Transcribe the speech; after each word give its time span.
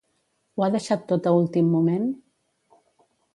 Ho 0.59 0.63
ha 0.67 0.69
deixat 0.75 1.03
tot 1.11 1.29
a 1.31 1.33
últim 1.41 1.69
moment? 1.75 2.09